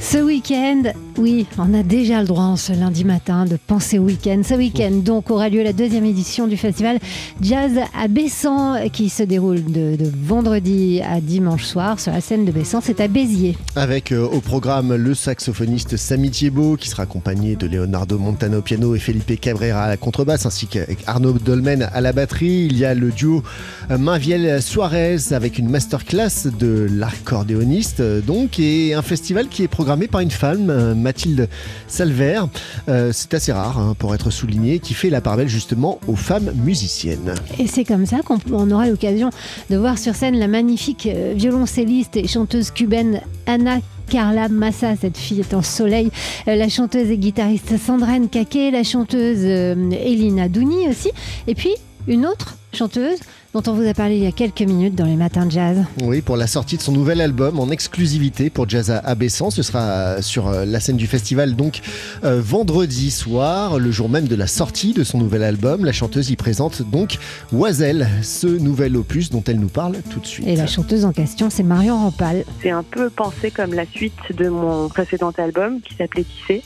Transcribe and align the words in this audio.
Ce 0.00 0.16
week-end, 0.16 0.84
oui, 1.18 1.46
on 1.58 1.74
a 1.74 1.82
déjà 1.82 2.20
le 2.20 2.28
droit 2.28 2.44
en 2.44 2.56
ce 2.56 2.72
lundi 2.72 3.04
matin 3.04 3.44
de 3.44 3.56
penser 3.56 3.98
au 3.98 4.04
week-end. 4.04 4.42
Ce 4.44 4.54
week-end, 4.54 4.92
donc, 5.04 5.28
aura 5.30 5.48
lieu 5.48 5.64
la 5.64 5.72
deuxième 5.72 6.04
édition 6.04 6.46
du 6.46 6.56
festival 6.56 7.00
Jazz 7.42 7.72
à 8.00 8.06
Bessan 8.06 8.88
qui 8.92 9.08
se 9.08 9.24
déroule 9.24 9.64
de, 9.64 9.96
vendredi 10.22 11.00
à 11.02 11.20
dimanche 11.20 11.64
soir 11.64 11.98
sur 11.98 12.12
la 12.12 12.20
scène 12.20 12.44
de 12.44 12.52
Bessan. 12.52 12.80
C'est 12.80 13.00
à 13.00 13.08
Béziers. 13.08 13.56
Avec 13.74 14.12
euh, 14.12 14.24
au 14.24 14.40
programme 14.40 14.94
le 14.94 15.14
saxophoniste 15.14 15.96
Samy 15.96 16.30
Thiebaud 16.30 16.76
qui 16.76 16.88
sera 16.88 17.02
accompagné 17.02 17.56
de 17.56 17.66
Leonardo 17.66 18.18
Montano 18.18 18.58
au 18.58 18.62
piano 18.62 18.94
et 18.94 19.00
Felipe 19.00 19.40
Cabrera 19.40 19.82
à 19.82 19.88
la 19.88 19.96
contrebasse 19.96 20.46
ainsi 20.46 20.68
qu'avec 20.68 20.98
Arnaud 21.08 21.32
Dolmen 21.32 21.88
à 21.92 22.00
la 22.00 22.12
batterie. 22.12 22.68
Il 22.70 22.78
y 22.78 22.84
a 22.84 22.94
le 22.94 23.10
duo 23.10 23.42
euh, 23.90 23.98
Mainviel 23.98 24.62
Suarez 24.62 25.32
avec 25.32 25.58
une 25.58 25.68
masterclass 25.68 26.46
de 26.58 26.86
l'accordéoniste 26.88 28.00
donc 28.00 28.60
et 28.60 28.94
un 28.94 29.02
festival 29.02 29.48
qui 29.48 29.64
est 29.64 29.68
programmé 29.68 29.87
par 30.10 30.20
une 30.20 30.30
femme, 30.30 30.68
euh, 30.70 30.94
Mathilde 30.94 31.48
Salver. 31.86 32.42
Euh, 32.88 33.10
c'est 33.12 33.32
assez 33.32 33.52
rare 33.52 33.78
hein, 33.78 33.94
pour 33.98 34.14
être 34.14 34.30
souligné, 34.30 34.80
qui 34.80 34.92
fait 34.92 35.08
la 35.08 35.20
part 35.20 35.36
belle 35.36 35.48
justement 35.48 35.98
aux 36.06 36.16
femmes 36.16 36.52
musiciennes. 36.54 37.34
Et 37.58 37.66
c'est 37.66 37.84
comme 37.84 38.04
ça 38.04 38.18
qu'on 38.22 38.70
aura 38.70 38.88
l'occasion 38.88 39.30
de 39.70 39.76
voir 39.76 39.98
sur 39.98 40.14
scène 40.14 40.38
la 40.38 40.48
magnifique 40.48 41.06
euh, 41.06 41.32
violoncelliste 41.34 42.16
et 42.16 42.26
chanteuse 42.26 42.70
cubaine 42.70 43.20
Anna 43.46 43.78
Carla 44.10 44.48
Massa, 44.48 44.96
cette 44.96 45.16
fille 45.18 45.40
est 45.40 45.52
en 45.52 45.62
soleil, 45.62 46.10
la 46.46 46.68
chanteuse 46.70 47.10
et 47.10 47.18
guitariste 47.18 47.76
Sandrine 47.76 48.30
Kake, 48.30 48.72
la 48.72 48.82
chanteuse 48.82 49.44
Elina 49.44 50.48
Douni 50.48 50.88
aussi, 50.88 51.10
et 51.46 51.54
puis 51.54 51.74
une 52.06 52.24
autre 52.24 52.56
chanteuse 52.72 53.18
dont 53.54 53.62
on 53.66 53.72
vous 53.72 53.86
a 53.88 53.94
parlé 53.94 54.16
il 54.16 54.24
y 54.24 54.26
a 54.26 54.32
quelques 54.32 54.62
minutes 54.62 54.94
dans 54.94 55.06
les 55.06 55.16
matins 55.16 55.46
de 55.46 55.50
jazz. 55.50 55.84
Oui, 56.02 56.20
pour 56.20 56.36
la 56.36 56.46
sortie 56.46 56.76
de 56.76 56.82
son 56.82 56.92
nouvel 56.92 57.20
album 57.20 57.58
en 57.58 57.70
exclusivité 57.70 58.50
pour 58.50 58.68
Jazz 58.68 58.90
à 58.90 59.14
Bessan. 59.14 59.50
Ce 59.50 59.62
sera 59.62 60.20
sur 60.22 60.48
euh, 60.48 60.64
la 60.64 60.80
scène 60.80 60.96
du 60.96 61.06
festival 61.06 61.56
donc 61.56 61.80
euh, 62.24 62.40
vendredi 62.42 63.10
soir, 63.10 63.78
le 63.78 63.90
jour 63.90 64.08
même 64.08 64.28
de 64.28 64.36
la 64.36 64.46
sortie 64.46 64.92
de 64.92 65.04
son 65.04 65.18
nouvel 65.18 65.42
album. 65.42 65.84
La 65.84 65.92
chanteuse 65.92 66.30
y 66.30 66.36
présente 66.36 66.82
donc 66.82 67.18
Oiselle, 67.52 68.08
ce 68.22 68.46
nouvel 68.46 68.96
opus 68.96 69.30
dont 69.30 69.42
elle 69.46 69.60
nous 69.60 69.68
parle 69.68 69.96
tout 70.10 70.20
de 70.20 70.26
suite. 70.26 70.46
Et 70.46 70.56
la 70.56 70.66
chanteuse 70.66 71.04
en 71.04 71.12
question, 71.12 71.48
c'est 71.50 71.62
Marion 71.62 71.96
Rampal. 71.96 72.44
C'est 72.62 72.70
un 72.70 72.82
peu 72.82 73.08
pensé 73.08 73.50
comme 73.50 73.72
la 73.72 73.86
suite 73.86 74.12
de 74.36 74.48
mon 74.48 74.88
précédent 74.88 75.32
album 75.38 75.80
qui 75.80 75.94
s'appelait 75.94 76.24
Tissé. 76.24 76.62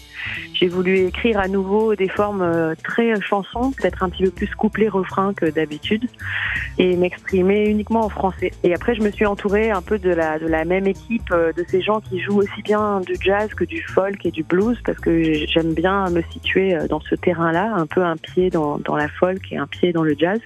J'ai 0.54 0.68
voulu 0.68 0.98
écrire 1.06 1.38
à 1.38 1.48
nouveau 1.48 1.94
des 1.94 2.08
formes 2.08 2.42
euh, 2.42 2.74
très 2.82 3.20
chansons, 3.20 3.72
peut-être 3.72 4.02
un 4.02 4.08
petit 4.08 4.24
peu 4.24 4.30
plus 4.30 4.54
couplet-refrain 4.54 5.34
que 5.34 5.46
d'habitude, 5.46 6.08
et 6.78 6.96
m'exprimer 6.96 7.68
uniquement 7.68 8.04
en 8.04 8.08
français. 8.08 8.52
Et 8.62 8.74
après, 8.74 8.94
je 8.94 9.02
me 9.02 9.10
suis 9.10 9.26
entourée 9.26 9.70
un 9.70 9.82
peu 9.82 9.98
de 9.98 10.10
la, 10.10 10.64
même 10.64 10.86
équipe, 10.86 11.30
euh, 11.32 11.52
de 11.52 11.64
ces 11.66 11.80
gens 11.80 12.00
qui 12.00 12.20
jouent 12.20 12.38
aussi 12.38 12.62
bien 12.62 13.00
du 13.00 13.14
jazz 13.20 13.52
que 13.54 13.64
du 13.64 13.82
folk 13.82 14.24
et 14.24 14.30
du 14.30 14.42
blues, 14.42 14.78
parce 14.84 14.98
que 14.98 15.46
j'aime 15.46 15.74
bien 15.74 16.08
me 16.10 16.22
situer 16.32 16.74
euh, 16.74 16.86
dans 16.86 17.00
ce 17.00 17.14
terrain-là, 17.14 17.72
un 17.74 17.86
peu 17.86 18.02
un 18.02 18.16
pied 18.16 18.50
dans 18.50 18.96
la 18.96 19.08
folk 19.08 19.40
et 19.50 19.58
un 19.58 19.66
pied 19.66 19.92
dans 19.92 20.02
le 20.02 20.14
jazz. 20.18 20.40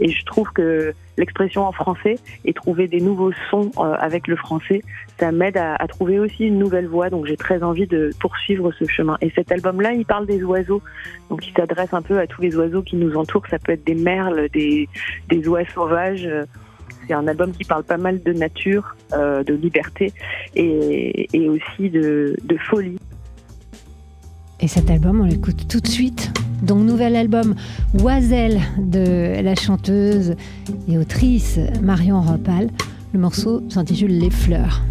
Et 0.00 0.10
je 0.10 0.24
trouve 0.24 0.50
que 0.52 0.92
l'expression 1.16 1.66
en 1.66 1.72
français 1.72 2.16
et 2.44 2.52
trouver 2.52 2.88
des 2.88 3.00
nouveaux 3.00 3.32
sons 3.50 3.70
euh, 3.78 3.94
avec 3.98 4.26
le 4.26 4.36
français, 4.36 4.82
ça 5.18 5.32
m'aide 5.32 5.56
à, 5.56 5.76
trouver 5.88 6.18
aussi 6.18 6.46
une 6.46 6.58
nouvelle 6.58 6.86
voix. 6.86 7.10
Donc 7.10 7.26
j'ai 7.26 7.36
très 7.36 7.62
envie 7.62 7.86
de 7.86 8.10
poursuivre 8.20 8.72
ce 8.72 8.84
chemin. 8.86 9.16
Et 9.20 9.30
cet 9.34 9.52
album-là, 9.52 9.92
il 9.92 10.04
parle 10.04 10.26
des 10.26 10.42
oiseaux. 10.42 10.82
Donc 11.28 11.46
il 11.46 11.52
s'adresse 11.52 11.92
un 11.92 12.02
peu 12.02 12.18
à 12.18 12.26
tous 12.26 12.42
les 12.42 12.56
oiseaux 12.56 12.82
qui 12.82 12.96
nous 12.96 13.16
entourent. 13.16 13.46
Ça 13.50 13.58
peut 13.58 13.72
être 13.72 13.84
des 13.84 13.94
merles, 13.94 14.48
des, 14.50 14.88
oies 15.46 15.64
sauvages. 15.74 16.28
C'est 17.06 17.14
un 17.14 17.26
album 17.26 17.52
qui 17.52 17.64
parle 17.64 17.84
pas 17.84 17.96
mal 17.96 18.22
de 18.22 18.32
nature, 18.32 18.94
euh, 19.12 19.42
de 19.42 19.54
liberté 19.54 20.12
et, 20.54 21.48
aussi 21.48 21.90
de 21.90 22.36
folie. 22.68 22.98
Et 24.62 24.68
cet 24.68 24.90
album, 24.90 25.20
on 25.22 25.24
l'écoute 25.24 25.66
tout 25.68 25.80
de 25.80 25.88
suite. 25.88 26.30
Donc, 26.62 26.84
nouvel 26.84 27.16
album 27.16 27.54
Oiselle 28.02 28.60
de 28.78 29.40
la 29.40 29.54
chanteuse 29.54 30.34
et 30.86 30.98
autrice 30.98 31.58
Marion 31.82 32.20
Rapal. 32.20 32.68
Le 33.14 33.18
morceau 33.18 33.62
s'intitule 33.70 34.18
Les 34.18 34.30
fleurs. 34.30 34.82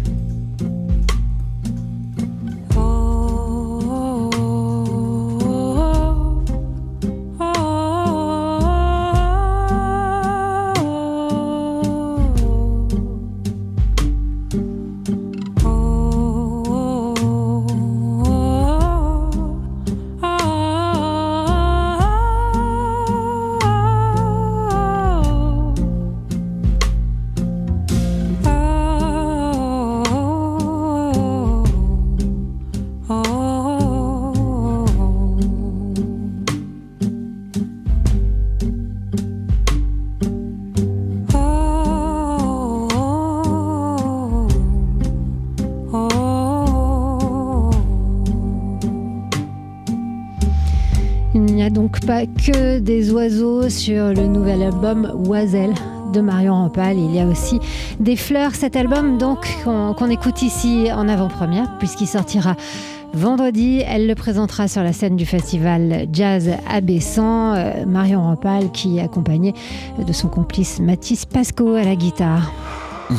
Pas 52.10 52.26
que 52.26 52.80
des 52.80 53.12
oiseaux 53.12 53.68
sur 53.68 54.08
le 54.08 54.26
nouvel 54.26 54.64
album 54.64 55.12
Oiselle 55.28 55.72
de 56.12 56.20
Marion 56.20 56.54
Rampal. 56.54 56.98
Il 56.98 57.14
y 57.14 57.20
a 57.20 57.24
aussi 57.24 57.60
des 58.00 58.16
fleurs. 58.16 58.56
Cet 58.56 58.74
album, 58.74 59.16
donc, 59.16 59.46
qu'on 59.62 60.10
écoute 60.10 60.42
ici 60.42 60.88
en 60.92 61.08
avant-première, 61.08 61.78
puisqu'il 61.78 62.08
sortira 62.08 62.56
vendredi. 63.14 63.84
Elle 63.86 64.08
le 64.08 64.16
présentera 64.16 64.66
sur 64.66 64.82
la 64.82 64.92
scène 64.92 65.14
du 65.14 65.24
festival 65.24 66.08
Jazz 66.12 66.50
à 66.68 66.80
Bessan. 66.80 67.54
Euh, 67.54 67.86
Marion 67.86 68.22
Rampal, 68.24 68.72
qui 68.72 68.98
est 68.98 69.02
accompagnée 69.02 69.54
de 70.04 70.12
son 70.12 70.26
complice 70.26 70.80
Mathis 70.80 71.26
Pasco 71.26 71.74
à 71.74 71.84
la 71.84 71.94
guitare. 71.94 72.52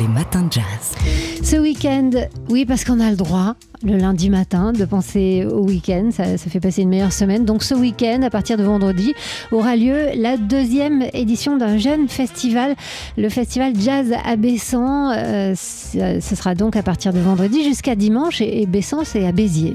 Les 0.01 0.07
matins 0.09 0.43
de 0.43 0.51
jazz. 0.51 0.97
Ce 1.41 1.55
week-end, 1.55 2.09
oui, 2.49 2.65
parce 2.65 2.83
qu'on 2.83 2.99
a 2.99 3.09
le 3.09 3.15
droit 3.15 3.55
le 3.83 3.97
lundi 3.97 4.29
matin, 4.29 4.73
de 4.73 4.85
penser 4.85 5.45
au 5.45 5.65
week-end. 5.65 6.09
Ça, 6.11 6.37
fait 6.37 6.59
passer 6.59 6.83
une 6.83 6.89
meilleure 6.89 7.13
semaine. 7.13 7.45
Donc 7.45 7.63
ce 7.63 7.73
week-end, 7.73 8.21
à 8.23 8.29
partir 8.29 8.57
de 8.57 8.63
vendredi, 8.63 9.13
aura 9.51 9.75
lieu 9.75 10.09
la 10.15 10.37
deuxième 10.37 11.05
édition 11.13 11.57
d'un 11.57 11.77
jeune 11.77 12.07
festival, 12.07 12.75
le 13.17 13.29
festival 13.29 13.73
Jazz 13.79 14.13
à 14.23 14.35
Bessan. 14.35 15.13
Euh, 15.15 15.53
ce 15.55 16.35
sera 16.35 16.55
donc 16.55 16.75
à 16.75 16.83
partir 16.83 17.13
de 17.13 17.19
vendredi 17.19 17.63
jusqu'à 17.63 17.95
dimanche 17.95 18.41
et, 18.41 18.65
Bessan, 18.65 18.99
c'est 19.03 19.25
à 19.25 19.31
Béziers. 19.31 19.73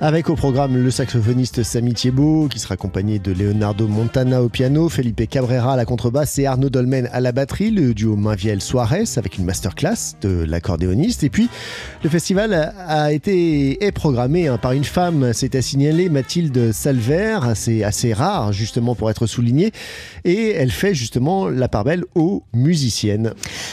Avec 0.00 0.28
au 0.28 0.34
programme 0.34 0.76
le 0.76 0.90
saxophoniste 0.90 1.62
Samy 1.62 1.94
Thiebaud, 1.94 2.48
qui 2.48 2.58
sera 2.58 2.74
accompagné 2.74 3.18
de 3.18 3.32
Leonardo 3.32 3.88
Montana 3.88 4.42
au 4.42 4.48
piano, 4.48 4.88
Felipe 4.88 5.28
Cabrera 5.28 5.72
à 5.72 5.76
la 5.76 5.84
contrebasse 5.84 6.38
et 6.38 6.46
Arnaud 6.46 6.70
Dolmen 6.70 7.08
à 7.12 7.20
la 7.20 7.32
batterie, 7.32 7.70
le 7.70 7.94
duo 7.94 8.16
Mainviel 8.16 8.60
Suarez 8.60 9.04
avec 9.16 9.38
une 9.38 9.44
masterclass 9.44 10.14
de 10.20 10.44
l'accordéoniste. 10.44 11.24
Et 11.24 11.30
puis, 11.30 11.48
le 12.02 12.10
festival 12.10 12.74
a 12.86 13.12
été 13.12 13.37
est 13.38 13.92
programmée 13.92 14.48
hein, 14.48 14.58
par 14.58 14.72
une 14.72 14.84
femme, 14.84 15.32
c'est 15.32 15.54
à 15.54 15.62
signaler 15.62 16.08
Mathilde 16.08 16.72
Salver, 16.72 17.38
c'est 17.54 17.82
assez 17.84 18.12
rare 18.12 18.52
justement 18.52 18.94
pour 18.94 19.10
être 19.10 19.26
souligné, 19.26 19.72
et 20.24 20.50
elle 20.50 20.70
fait 20.70 20.94
justement 20.94 21.48
la 21.48 21.68
part 21.68 21.84
belle 21.84 22.04
aux 22.14 22.42
musiciennes. 22.52 23.32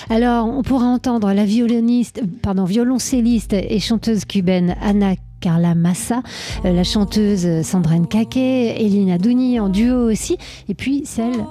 Alors, 0.10 0.48
on 0.48 0.64
pourra 0.64 0.86
entendre 0.86 1.32
la 1.34 1.46
violoniste, 1.46 2.22
pardon, 2.42 2.66
violoncelliste 2.66 3.54
et 3.54 3.80
chanteuse 3.80 4.26
cubaine 4.26 4.76
Anna 4.82 5.16
Carla 5.42 5.76
Massa, 5.76 6.22
euh, 6.66 6.74
la 6.74 6.84
chanteuse 6.84 7.62
Sandrine 7.62 8.08
Kake, 8.08 8.38
Elina 8.38 9.18
Douni 9.18 9.60
en 9.60 9.70
duo 9.70 10.10
aussi, 10.10 10.38
et 10.70 10.74
puis 10.74 11.04
celle 11.06 11.46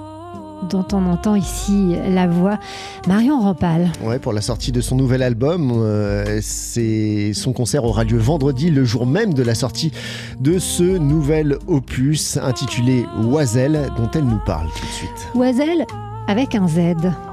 dont 0.63 0.87
on 0.93 1.07
entend 1.07 1.35
ici 1.35 1.97
la 2.09 2.27
voix, 2.27 2.59
Marion 3.07 3.41
Rampal. 3.41 3.89
Ouais, 4.03 4.19
pour 4.19 4.33
la 4.33 4.41
sortie 4.41 4.73
de 4.73 4.81
son 4.81 4.97
nouvel 4.97 5.23
album, 5.23 5.71
euh, 5.75 6.39
c'est 6.41 7.33
son 7.35 7.53
concert 7.53 7.85
aura 7.85 8.05
lieu 8.05 8.19
vendredi, 8.19 8.71
le 8.71 8.85
jour 8.85 9.07
même 9.07 9.35
de 9.35 9.43
la 9.43 9.55
sortie 9.55 9.93
de 10.41 10.59
ce 10.59 10.99
nouvel 10.99 11.57
opus 11.67 12.37
intitulé 12.37 13.05
Oiselle, 13.31 13.89
dont 13.97 14.11
elle 14.15 14.25
nous 14.25 14.41
parle 14.47 14.69
tout 14.69 14.87
de 14.87 14.93
suite. 14.93 15.29
Oiselle 15.35 15.85
avec 16.27 16.55
un 16.55 16.67
Z. 16.67 16.79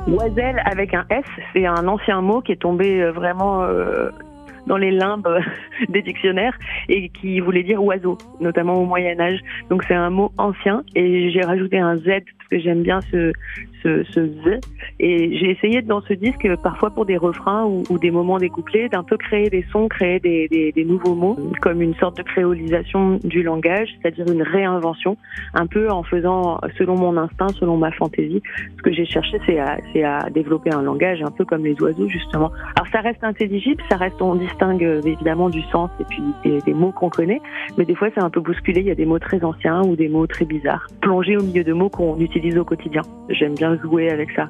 Oiselle 0.07 0.61
avec 0.65 0.93
un 0.93 1.05
S, 1.09 1.23
c'est 1.53 1.65
un 1.65 1.87
ancien 1.87 2.21
mot 2.21 2.41
qui 2.41 2.51
est 2.51 2.61
tombé 2.61 3.01
euh, 3.01 3.11
vraiment 3.11 3.63
euh, 3.63 4.09
dans 4.67 4.77
les 4.77 4.91
limbes 4.91 5.27
des 5.89 6.01
dictionnaires 6.01 6.57
et 6.89 7.09
qui 7.09 7.39
voulait 7.39 7.63
dire 7.63 7.83
oiseau, 7.83 8.17
notamment 8.39 8.75
au 8.75 8.85
Moyen 8.85 9.19
Âge. 9.19 9.39
Donc 9.69 9.83
c'est 9.87 9.95
un 9.95 10.09
mot 10.09 10.31
ancien 10.37 10.83
et 10.95 11.31
j'ai 11.31 11.41
rajouté 11.41 11.79
un 11.79 11.97
Z 11.97 12.23
que 12.51 12.59
j'aime 12.59 12.83
bien 12.83 12.99
ce, 13.11 13.31
ce. 13.83 14.59
Et 14.99 15.37
j'ai 15.37 15.51
essayé 15.51 15.81
dans 15.81 16.01
ce 16.01 16.13
disque, 16.13 16.47
parfois 16.61 16.91
pour 16.91 17.05
des 17.05 17.17
refrains 17.17 17.65
ou, 17.65 17.97
des 17.97 18.11
moments 18.11 18.37
découplés, 18.37 18.89
d'un 18.89 19.03
peu 19.03 19.17
créer 19.17 19.49
des 19.49 19.65
sons, 19.71 19.87
créer 19.87 20.19
des, 20.19 20.71
des, 20.75 20.85
nouveaux 20.85 21.15
mots, 21.15 21.37
comme 21.61 21.81
une 21.81 21.95
sorte 21.95 22.17
de 22.17 22.23
créolisation 22.23 23.19
du 23.23 23.41
langage, 23.41 23.89
c'est-à-dire 24.01 24.31
une 24.31 24.43
réinvention, 24.43 25.17
un 25.53 25.65
peu 25.65 25.89
en 25.89 26.03
faisant 26.03 26.59
selon 26.77 26.95
mon 26.97 27.17
instinct, 27.17 27.49
selon 27.59 27.77
ma 27.77 27.91
fantaisie. 27.91 28.43
Ce 28.77 28.81
que 28.83 28.91
j'ai 28.91 29.05
cherché, 29.05 29.39
c'est 29.45 29.59
à, 29.59 29.77
à 30.17 30.29
développer 30.29 30.71
un 30.73 30.81
langage 30.81 31.21
un 31.21 31.31
peu 31.31 31.45
comme 31.45 31.63
les 31.63 31.79
oiseaux, 31.81 32.09
justement. 32.09 32.51
Alors 32.75 32.87
ça 32.91 32.99
reste 32.99 33.23
intelligible, 33.23 33.81
ça 33.89 33.95
reste, 33.95 34.21
on 34.21 34.35
distingue 34.35 34.83
évidemment 35.05 35.49
du 35.49 35.61
sens 35.71 35.89
et 35.99 36.03
puis 36.03 36.21
des, 36.43 36.59
des 36.59 36.73
mots 36.73 36.91
qu'on 36.91 37.09
connaît, 37.09 37.41
mais 37.77 37.85
des 37.85 37.95
fois 37.95 38.09
c'est 38.13 38.23
un 38.23 38.29
peu 38.29 38.41
bousculé, 38.41 38.81
il 38.81 38.87
y 38.87 38.91
a 38.91 38.95
des 38.95 39.05
mots 39.05 39.19
très 39.19 39.43
anciens 39.43 39.81
ou 39.83 39.95
des 39.95 40.09
mots 40.09 40.27
très 40.27 40.45
bizarres, 40.45 40.87
plongés 41.01 41.37
au 41.37 41.43
milieu 41.43 41.63
de 41.63 41.73
mots 41.73 41.89
qu'on 41.89 42.19
utilise 42.19 42.40
au 42.57 42.65
quotidien. 42.65 43.01
J'aime 43.29 43.55
bien 43.55 43.77
jouer 43.77 44.09
avec 44.09 44.29
ça. 44.31 44.49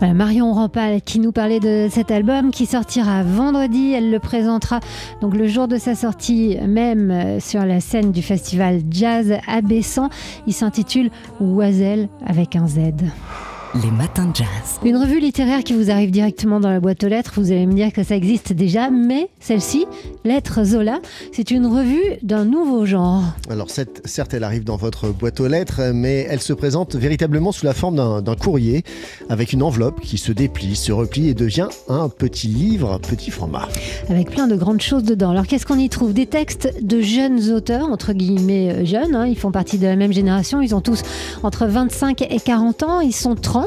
Marion 0.00 0.52
Rampal 0.52 1.00
qui 1.00 1.20
nous 1.20 1.32
parlait 1.32 1.60
de 1.60 1.88
cet 1.90 2.10
album 2.10 2.50
qui 2.50 2.66
sortira 2.66 3.22
vendredi. 3.22 3.92
Elle 3.92 4.10
le 4.10 4.18
présentera 4.18 4.80
donc 5.20 5.34
le 5.34 5.46
jour 5.46 5.68
de 5.68 5.76
sa 5.76 5.94
sortie 5.94 6.58
même 6.66 7.10
euh, 7.10 7.40
sur 7.40 7.64
la 7.64 7.80
scène 7.80 8.12
du 8.12 8.22
festival 8.22 8.80
Jazz 8.90 9.38
à 9.46 9.62
Bessan. 9.62 10.10
Il 10.46 10.52
s'intitule 10.52 11.10
Oiselle 11.40 12.08
avec 12.26 12.56
un 12.56 12.66
Z. 12.66 12.80
Les 13.82 13.90
matins 13.90 14.26
de 14.26 14.36
jazz. 14.36 14.46
Une 14.84 14.96
revue 14.96 15.18
littéraire 15.18 15.64
qui 15.64 15.72
vous 15.72 15.90
arrive 15.90 16.12
directement 16.12 16.60
dans 16.60 16.70
la 16.70 16.78
boîte 16.78 17.02
aux 17.02 17.08
lettres. 17.08 17.32
Vous 17.36 17.50
allez 17.50 17.66
me 17.66 17.72
dire 17.72 17.92
que 17.92 18.04
ça 18.04 18.14
existe 18.14 18.52
déjà, 18.52 18.88
mais 18.88 19.28
celle-ci, 19.40 19.86
Lettres 20.24 20.62
Zola, 20.62 21.00
c'est 21.32 21.50
une 21.50 21.66
revue 21.66 22.00
d'un 22.22 22.44
nouveau 22.44 22.86
genre. 22.86 23.22
Alors 23.50 23.70
cette- 23.70 24.00
certes, 24.06 24.32
elle 24.32 24.44
arrive 24.44 24.62
dans 24.62 24.76
votre 24.76 25.08
boîte 25.08 25.40
aux 25.40 25.48
lettres, 25.48 25.90
mais 25.92 26.24
elle 26.30 26.40
se 26.40 26.52
présente 26.52 26.94
véritablement 26.94 27.50
sous 27.50 27.66
la 27.66 27.74
forme 27.74 27.96
d'un 27.96 28.22
d'un 28.22 28.36
courrier, 28.36 28.84
avec 29.28 29.52
une 29.52 29.62
enveloppe 29.62 30.00
qui 30.00 30.18
se 30.18 30.30
déplie, 30.30 30.76
se 30.76 30.92
replie 30.92 31.28
et 31.28 31.34
devient 31.34 31.68
un 31.88 32.08
petit 32.08 32.46
livre, 32.46 32.98
petit 33.00 33.32
format. 33.32 33.68
avec 34.08 34.30
plein 34.30 34.46
de 34.46 34.54
grandes 34.54 34.82
choses 34.82 35.02
dedans. 35.02 35.30
Alors 35.30 35.48
qu'est-ce 35.48 35.66
qu'on 35.66 35.78
y 35.80 35.88
trouve? 35.88 36.12
Des 36.12 36.26
textes 36.26 36.72
de 36.80 37.00
jeunes 37.00 37.50
auteurs, 37.50 37.90
entre 37.90 38.12
guillemets 38.12 38.70
euh, 38.72 38.84
jeunes, 38.84 39.16
hein, 39.16 39.26
ils 39.26 39.36
font 39.36 39.50
partie 39.50 39.78
de 39.78 39.86
la 39.86 39.96
même 39.96 40.12
génération, 40.12 40.60
ils 40.62 40.76
ont 40.76 40.80
tous 40.80 41.02
entre 41.42 41.66
25 41.66 42.22
et 42.22 42.38
40 42.38 42.82
ans, 42.84 43.00
ils 43.00 43.12
sont 43.12 43.34
30, 43.34 43.63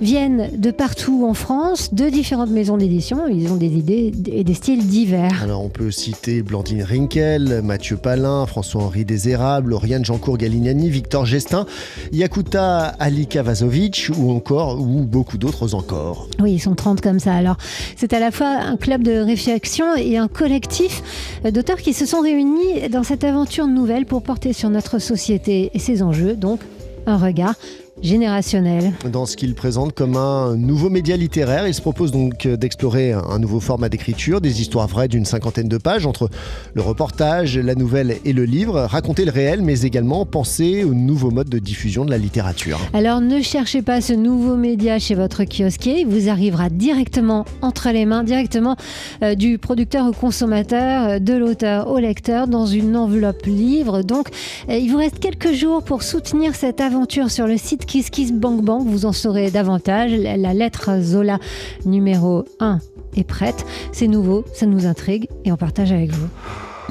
viennent 0.00 0.50
de 0.56 0.70
partout 0.70 1.26
en 1.28 1.34
France, 1.34 1.94
de 1.94 2.08
différentes 2.08 2.50
maisons 2.50 2.76
d'édition, 2.76 3.26
ils 3.28 3.50
ont 3.50 3.56
des 3.56 3.74
idées 3.74 4.12
et 4.32 4.44
des 4.44 4.54
styles 4.54 4.86
divers. 4.86 5.42
Alors 5.42 5.64
on 5.64 5.68
peut 5.68 5.90
citer 5.90 6.42
Blandine 6.42 6.82
Rinkel, 6.82 7.60
Mathieu 7.62 7.96
Palin, 7.96 8.46
François-Henri 8.46 9.04
Désérable, 9.04 9.70
Lauriane 9.70 10.04
Jancourt 10.04 10.38
Galignani, 10.38 10.90
Victor 10.90 11.26
Gestin, 11.26 11.66
Yakuta 12.12 12.86
Alika 12.98 13.42
Vazovic 13.42 14.10
ou 14.16 14.30
encore 14.32 14.80
ou 14.80 15.04
beaucoup 15.04 15.38
d'autres 15.38 15.74
encore. 15.74 16.28
Oui, 16.40 16.54
ils 16.54 16.60
sont 16.60 16.74
30 16.74 17.00
comme 17.00 17.18
ça. 17.18 17.34
Alors, 17.34 17.56
c'est 17.96 18.12
à 18.12 18.20
la 18.20 18.30
fois 18.30 18.48
un 18.48 18.76
club 18.76 19.02
de 19.02 19.12
réflexion 19.12 19.94
et 19.96 20.16
un 20.16 20.28
collectif 20.28 21.02
d'auteurs 21.44 21.78
qui 21.78 21.92
se 21.92 22.06
sont 22.06 22.20
réunis 22.20 22.88
dans 22.90 23.02
cette 23.02 23.24
aventure 23.24 23.66
nouvelle 23.66 24.06
pour 24.06 24.22
porter 24.22 24.52
sur 24.52 24.70
notre 24.70 24.98
société 24.98 25.70
et 25.74 25.78
ses 25.78 26.02
enjeux, 26.02 26.34
donc 26.34 26.60
un 27.06 27.16
regard 27.16 27.54
générationnel. 28.02 28.92
Dans 29.10 29.26
ce 29.26 29.36
qu'il 29.36 29.54
présente 29.54 29.94
comme 29.94 30.16
un 30.16 30.56
nouveau 30.56 30.90
média 30.90 31.16
littéraire, 31.16 31.66
il 31.66 31.74
se 31.74 31.80
propose 31.80 32.12
donc 32.12 32.46
d'explorer 32.46 33.12
un 33.12 33.38
nouveau 33.38 33.60
format 33.60 33.88
d'écriture, 33.88 34.40
des 34.40 34.60
histoires 34.60 34.86
vraies 34.86 35.08
d'une 35.08 35.24
cinquantaine 35.24 35.68
de 35.68 35.78
pages 35.78 36.06
entre 36.06 36.28
le 36.74 36.82
reportage, 36.82 37.58
la 37.58 37.74
nouvelle 37.74 38.16
et 38.24 38.32
le 38.32 38.44
livre, 38.44 38.80
raconter 38.80 39.24
le 39.24 39.30
réel 39.30 39.62
mais 39.62 39.82
également 39.82 40.26
penser 40.26 40.84
au 40.84 40.94
nouveau 40.94 41.30
mode 41.30 41.48
de 41.48 41.58
diffusion 41.58 42.04
de 42.04 42.10
la 42.10 42.18
littérature. 42.18 42.78
Alors 42.92 43.20
ne 43.20 43.40
cherchez 43.40 43.82
pas 43.82 44.00
ce 44.00 44.12
nouveau 44.12 44.56
média 44.56 44.98
chez 44.98 45.14
votre 45.14 45.44
kiosquier, 45.44 46.00
il 46.00 46.06
vous 46.06 46.28
arrivera 46.28 46.68
directement 46.68 47.44
entre 47.62 47.90
les 47.90 48.06
mains, 48.06 48.24
directement 48.24 48.76
euh, 49.22 49.34
du 49.34 49.58
producteur 49.58 50.06
au 50.06 50.12
consommateur, 50.12 51.08
euh, 51.08 51.18
de 51.18 51.34
l'auteur 51.34 51.88
au 51.88 51.98
lecteur, 51.98 52.46
dans 52.46 52.66
une 52.66 52.96
enveloppe 52.96 53.46
livre. 53.46 54.02
Donc 54.02 54.28
euh, 54.68 54.76
il 54.76 54.90
vous 54.90 54.98
reste 54.98 55.18
quelques 55.18 55.52
jours 55.52 55.82
pour 55.82 56.02
soutenir 56.02 56.54
cette 56.54 56.80
aventure 56.80 57.30
sur 57.30 57.46
le 57.46 57.56
site 57.56 57.86
KissKissBankBank, 57.90 58.86
vous 58.86 59.04
en 59.04 59.10
saurez 59.10 59.50
davantage. 59.50 60.12
La 60.12 60.54
lettre 60.54 61.00
Zola 61.00 61.40
numéro 61.84 62.44
1 62.60 62.78
est 63.16 63.24
prête, 63.24 63.66
c'est 63.90 64.06
nouveau, 64.06 64.44
ça 64.54 64.66
nous 64.66 64.86
intrigue 64.86 65.26
et 65.44 65.50
on 65.50 65.56
partage 65.56 65.90
avec 65.90 66.12
vous. 66.12 66.28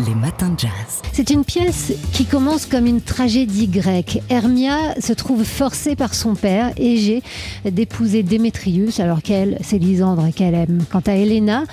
Les 0.07 0.15
matins 0.15 0.53
jazz. 0.57 1.01
C'est 1.11 1.29
une 1.29 1.43
pièce 1.43 1.91
qui 2.13 2.25
commence 2.25 2.65
comme 2.65 2.85
une 2.85 3.01
tragédie 3.01 3.67
grecque. 3.67 4.21
Hermia 4.29 4.95
se 5.01 5.11
trouve 5.11 5.43
forcée 5.43 5.97
par 5.97 6.13
son 6.13 6.35
père, 6.35 6.71
Égée, 6.77 7.21
d'épouser 7.69 8.23
Démétrius, 8.23 9.01
alors 9.01 9.21
qu'elle, 9.21 9.57
c'est 9.61 9.77
Lysandre 9.77 10.29
qu'elle 10.33 10.53
aime. 10.53 10.85
Quant 10.89 11.01
à 11.05 11.15
Helena, 11.15 11.65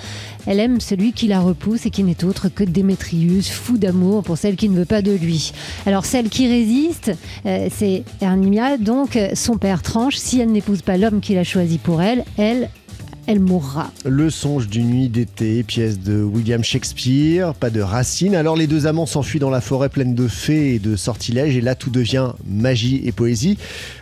elle 0.45 0.59
aime 0.59 0.81
celui 0.81 1.13
qui 1.13 1.27
la 1.27 1.39
repousse 1.39 1.85
et 1.85 1.89
qui 1.89 2.03
n'est 2.03 2.25
autre 2.25 2.49
que 2.49 2.65
Démétrius, 2.65 3.49
fou 3.49 3.77
d'amour 3.77 4.23
pour 4.23 4.37
celle 4.37 4.57
qui 4.57 4.67
ne 4.67 4.77
veut 4.77 4.85
pas 4.85 5.01
de 5.01 5.13
lui. 5.13 5.53
Alors 5.85 6.03
celle 6.03 6.27
qui 6.27 6.49
résiste, 6.49 7.13
euh, 7.45 7.69
c'est 7.73 8.03
Hermia, 8.19 8.77
donc 8.77 9.17
son 9.35 9.57
père 9.57 9.81
tranche. 9.81 10.17
Si 10.17 10.41
elle 10.41 10.51
n'épouse 10.51 10.81
pas 10.81 10.97
l'homme 10.97 11.21
qu'il 11.21 11.37
a 11.37 11.45
choisi 11.45 11.77
pour 11.77 12.01
elle, 12.01 12.25
elle, 12.37 12.69
elle 13.27 13.41
mourra. 13.41 13.91
Le 14.05 14.29
songe 14.29 14.69
d'une 14.69 14.87
nuit 14.87 15.09
d'été, 15.09 15.61
pièce 15.61 15.99
de 15.99 16.23
William 16.23 16.63
Shakespeare, 16.63 17.53
pas 17.53 17.69
de 17.69 17.81
racines. 17.81 18.35
Alors 18.35 18.55
les 18.55 18.67
deux 18.67 18.87
amants 18.87 19.05
s'enfuient 19.05 19.39
dans 19.39 19.49
la 19.49 19.59
forêt 19.59 19.89
pleine 19.89 20.15
de 20.15 20.29
fées 20.29 20.75
et 20.75 20.79
de 20.79 20.95
sortilèges 20.95 21.57
et 21.57 21.61
là 21.61 21.75
tout 21.75 21.89
devient 21.89 22.31
magie 22.47 23.01
et 23.03 23.11
poésie. 23.11 23.57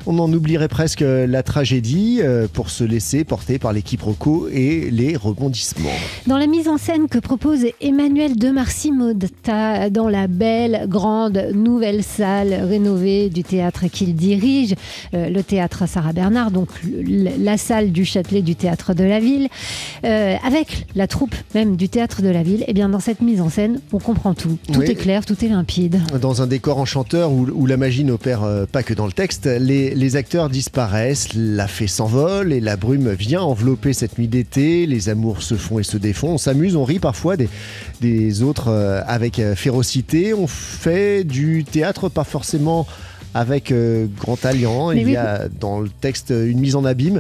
On 0.06 0.19
en 0.19 0.31
oublierait 0.31 0.68
presque 0.68 1.04
la 1.04 1.42
tragédie 1.42 2.19
euh, 2.22 2.48
pour 2.51 2.69
se 2.69 2.83
laisser 2.83 3.24
porter 3.24 3.57
par 3.57 3.74
les 3.74 3.81
quiproquos 3.81 4.48
et 4.51 4.92
les 4.92 5.18
rebondissements. 5.18 5.89
Dans 6.27 6.38
la 6.38 6.45
mise 6.45 6.68
en 6.68 6.77
scène 6.77 7.07
que 7.07 7.18
propose 7.18 7.66
Emmanuel 7.81 8.38
de 8.38 8.51
Marcy 8.51 8.92
Modta 8.92 9.89
dans 9.89 10.07
la 10.07 10.27
belle, 10.27 10.86
grande, 10.88 11.50
nouvelle 11.56 12.04
salle 12.04 12.54
rénovée 12.54 13.30
du 13.30 13.44
théâtre 13.44 13.88
qu'il 13.92 14.16
dirige, 14.16 14.75
euh, 15.16 15.30
le 15.30 15.42
théâtre 15.42 15.88
Sarah 15.88 16.13
Bernard, 16.13 16.51
donc 16.51 16.69
la 16.86 17.57
salle 17.57 17.92
du 17.92 18.06
Châtelet 18.06 18.44
du 18.44 18.56
théâtre 18.56 18.94
de 18.94 19.04
la 19.04 19.15
ville, 19.20 19.48
euh, 20.04 20.36
avec 20.46 20.88
la 20.96 21.08
troupe 21.08 21.36
même 21.54 21.76
du 21.76 21.90
théâtre 21.90 22.22
de 22.22 22.30
la 22.30 22.44
ville, 22.44 22.64
et 22.68 22.74
bien 22.74 22.90
dans 22.90 23.00
cette 23.00 23.22
mise 23.22 23.42
en 23.42 23.50
scène, 23.50 23.80
on 23.94 24.00
comprend 24.00 24.34
tout. 24.34 24.58
Tout 24.72 24.80
Oui. 24.80 24.86
est 24.90 24.96
clair, 24.96 25.26
tout 25.26 25.44
est 25.44 25.48
limpide. 25.48 26.00
Dans 26.22 26.42
un 26.42 26.48
décor 26.48 26.78
enchanteur 26.78 27.32
où, 27.32 27.48
où 27.54 27.66
la 27.66 27.78
magie 27.78 28.04
n'opère 28.04 28.44
euh, 28.44 28.66
pas 28.66 28.84
que 28.84 28.94
dans 28.94 29.06
le 29.06 29.12
texte, 29.12 29.46
les, 29.46 29.94
les 29.96 30.16
acteurs 30.16 30.50
disparaissent, 30.50 31.30
la 31.36 31.68
fée 31.68 31.88
s'envole 31.88 32.54
et 32.54 32.60
la 32.60 32.78
brume 32.78 33.12
vient 33.14 33.42
envelopper 33.42 33.94
cette 33.94 34.18
nuit 34.18 34.28
d'été, 34.28 34.86
les 34.86 35.10
amours 35.10 35.42
se 35.42 35.56
font 35.56 35.80
et 35.80 35.84
se 35.84 35.98
défont, 35.98 36.30
on 36.34 36.38
s'amuse, 36.38 36.75
on 36.75 36.84
rit 36.84 37.00
parfois 37.00 37.38
des, 37.38 37.50
des 38.01 38.42
autres 38.44 38.70
euh, 38.70 39.01
avec 39.08 39.42
férocité, 39.56 40.34
on 40.34 40.48
fait 40.48 41.24
du 41.24 41.63
théâtre 41.70 42.10
pas 42.10 42.24
forcément 42.24 42.86
avec 43.36 43.72
euh, 43.72 44.08
grand. 44.20 44.36
Mais 44.94 45.01
Il 45.01 45.06
oui. 45.06 45.12
y 45.12 45.18
a 45.18 45.48
dans 45.60 45.80
le 45.82 45.89
texte 45.89 46.32
une 46.36 46.60
mise 46.60 46.75
en 46.75 46.86
abîme, 46.86 47.20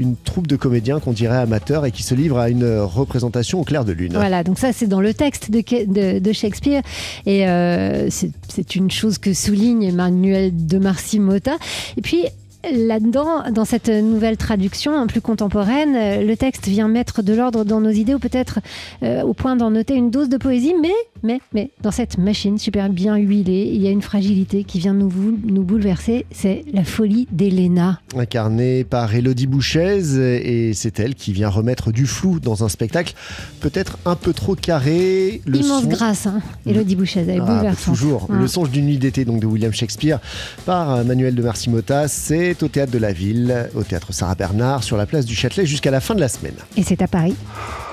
une 0.00 0.16
troupe 0.16 0.46
de 0.46 0.56
comédiens 0.56 0.98
qu'on 0.98 1.12
dirait 1.12 1.36
amateurs 1.36 1.84
et 1.86 1.90
qui 1.92 2.02
se 2.02 2.14
livrent 2.14 2.38
à 2.38 2.48
une 2.48 2.78
représentation 2.80 3.60
au 3.60 3.64
clair 3.64 3.84
de 3.84 3.92
lune. 3.92 4.14
Voilà, 4.14 4.42
donc 4.42 4.58
ça 4.58 4.72
c'est 4.72 4.86
dans 4.88 5.00
le 5.00 5.14
texte 5.14 5.50
de, 5.50 5.58
Ke- 5.60 5.86
de- 5.86 6.18
de 6.18 6.32
Shakespeare 6.32 6.82
et 7.26 7.46
euh, 7.46 8.08
c'est 8.10 8.30
c'est 8.48 8.74
une 8.74 8.90
chose 8.90 9.18
que 9.18 9.32
souligne 9.34 9.82
Emmanuel 9.84 10.66
de 10.66 10.78
Marcy 10.78 11.20
Motta. 11.20 11.56
Et 11.96 12.00
puis 12.02 12.24
là-dedans, 12.72 13.50
dans 13.52 13.64
cette 13.64 13.88
nouvelle 13.88 14.36
traduction 14.36 14.92
hein, 14.94 15.06
plus 15.06 15.20
contemporaine, 15.20 15.94
euh, 15.96 16.24
le 16.24 16.36
texte 16.36 16.66
vient 16.68 16.88
mettre 16.88 17.22
de 17.22 17.32
l'ordre 17.32 17.64
dans 17.64 17.80
nos 17.80 17.90
idées 17.90 18.14
ou 18.14 18.18
peut-être 18.18 18.60
euh, 19.02 19.22
au 19.22 19.32
point 19.34 19.56
d'en 19.56 19.70
noter 19.70 19.94
une 19.94 20.10
dose 20.10 20.28
de 20.28 20.36
poésie, 20.36 20.74
mais, 20.80 20.92
mais, 21.22 21.40
mais 21.52 21.70
dans 21.82 21.90
cette 21.90 22.18
machine 22.18 22.58
super 22.58 22.88
bien 22.90 23.16
huilée, 23.16 23.70
il 23.72 23.80
y 23.82 23.86
a 23.86 23.90
une 23.90 24.02
fragilité 24.02 24.64
qui 24.64 24.78
vient 24.78 24.92
nous, 24.94 25.08
bou- 25.08 25.38
nous 25.44 25.62
bouleverser, 25.62 26.26
c'est 26.32 26.64
la 26.72 26.84
folie 26.84 27.26
d'Elena. 27.32 28.00
incarnée 28.16 28.84
par 28.84 29.14
Elodie 29.14 29.46
Bouchez 29.46 29.98
et 30.44 30.72
c'est 30.74 31.00
elle 31.00 31.14
qui 31.14 31.32
vient 31.32 31.48
remettre 31.48 31.92
du 31.92 32.06
flou 32.06 32.40
dans 32.40 32.64
un 32.64 32.68
spectacle 32.68 33.14
peut-être 33.60 33.98
un 34.06 34.16
peu 34.16 34.32
trop 34.32 34.54
carré. 34.54 35.40
Le 35.46 35.58
Immense 35.58 35.82
son- 35.82 35.88
grâce, 35.88 36.26
hein, 36.26 36.40
Elodie 36.66 36.96
Bouchez, 36.96 37.20
elle 37.20 37.30
est 37.30 37.38
Ah, 37.40 37.44
bah, 37.44 37.54
bouleversante. 37.56 37.94
toujours. 37.94 38.30
Ouais. 38.30 38.36
Le 38.38 38.46
songe 38.46 38.70
d'une 38.70 38.86
nuit 38.86 38.98
d'été 38.98 39.24
donc 39.24 39.40
de 39.40 39.46
William 39.46 39.72
Shakespeare 39.72 40.20
par 40.66 40.90
euh, 40.94 41.04
Manuel 41.04 41.34
de 41.34 41.42
Marcimota, 41.42 42.08
c'est 42.08 42.49
au 42.62 42.68
théâtre 42.68 42.92
de 42.92 42.98
la 42.98 43.12
ville, 43.12 43.70
au 43.74 43.82
théâtre 43.82 44.12
Sarah 44.12 44.34
Bernard, 44.34 44.82
sur 44.82 44.96
la 44.96 45.06
place 45.06 45.24
du 45.24 45.34
Châtelet 45.34 45.66
jusqu'à 45.66 45.90
la 45.90 46.00
fin 46.00 46.14
de 46.14 46.20
la 46.20 46.28
semaine. 46.28 46.56
Et 46.76 46.82
c'est 46.82 47.02
à 47.02 47.08
Paris. 47.08 47.36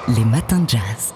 Les 0.07 0.25
matins 0.25 0.59
de 0.59 0.69
jazz. 0.69 1.13